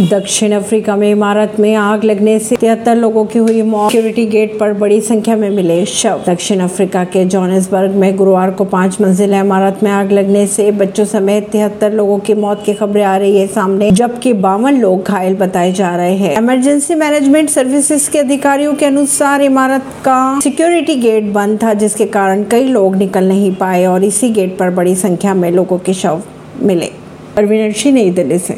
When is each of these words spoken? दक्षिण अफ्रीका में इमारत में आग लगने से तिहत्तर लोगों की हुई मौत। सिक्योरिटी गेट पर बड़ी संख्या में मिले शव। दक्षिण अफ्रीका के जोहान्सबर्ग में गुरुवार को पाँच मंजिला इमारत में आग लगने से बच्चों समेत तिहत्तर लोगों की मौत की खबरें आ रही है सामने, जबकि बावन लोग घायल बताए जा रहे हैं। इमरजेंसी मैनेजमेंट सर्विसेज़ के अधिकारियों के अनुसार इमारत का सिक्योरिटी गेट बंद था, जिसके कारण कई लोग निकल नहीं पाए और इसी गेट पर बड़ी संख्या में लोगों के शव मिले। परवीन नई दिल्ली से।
दक्षिण 0.00 0.52
अफ्रीका 0.52 0.96
में 0.96 1.10
इमारत 1.10 1.54
में 1.60 1.74
आग 1.74 2.04
लगने 2.04 2.38
से 2.38 2.56
तिहत्तर 2.56 2.96
लोगों 2.96 3.24
की 3.24 3.38
हुई 3.38 3.62
मौत। 3.62 3.92
सिक्योरिटी 3.92 4.26
गेट 4.26 4.58
पर 4.58 4.72
बड़ी 4.72 5.00
संख्या 5.00 5.36
में 5.36 5.50
मिले 5.50 5.86
शव। 5.86 6.20
दक्षिण 6.26 6.60
अफ्रीका 6.60 7.04
के 7.04 7.24
जोहान्सबर्ग 7.24 7.90
में 7.90 8.16
गुरुवार 8.16 8.50
को 8.50 8.64
पाँच 8.64 9.00
मंजिला 9.00 9.40
इमारत 9.40 9.80
में 9.82 9.90
आग 9.90 10.12
लगने 10.12 10.46
से 10.46 10.70
बच्चों 10.72 11.04
समेत 11.04 11.48
तिहत्तर 11.50 11.92
लोगों 11.92 12.18
की 12.18 12.34
मौत 12.34 12.62
की 12.66 12.74
खबरें 12.74 13.04
आ 13.04 13.16
रही 13.16 13.38
है 13.38 13.46
सामने, 13.46 13.90
जबकि 13.90 14.32
बावन 14.32 14.80
लोग 14.80 15.04
घायल 15.04 15.34
बताए 15.34 15.72
जा 15.72 15.96
रहे 15.96 16.14
हैं। 16.14 16.36
इमरजेंसी 16.36 16.94
मैनेजमेंट 16.94 17.50
सर्विसेज़ 17.50 18.10
के 18.10 18.18
अधिकारियों 18.18 18.74
के 18.74 18.86
अनुसार 18.86 19.42
इमारत 19.42 19.82
का 20.04 20.40
सिक्योरिटी 20.40 20.94
गेट 20.94 21.24
बंद 21.24 21.62
था, 21.62 21.74
जिसके 21.74 22.04
कारण 22.06 22.44
कई 22.44 22.64
लोग 22.64 22.96
निकल 22.96 23.28
नहीं 23.28 23.54
पाए 23.54 23.84
और 23.84 24.04
इसी 24.04 24.30
गेट 24.30 24.56
पर 24.58 24.70
बड़ी 24.70 24.94
संख्या 24.94 25.34
में 25.34 25.50
लोगों 25.50 25.78
के 25.78 25.94
शव 25.94 26.22
मिले। 26.62 26.90
परवीन 27.36 27.94
नई 27.94 28.10
दिल्ली 28.10 28.38
से। 28.38 28.54